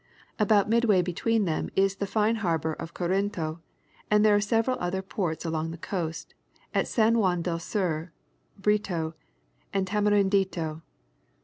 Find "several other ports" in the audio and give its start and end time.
4.47-5.45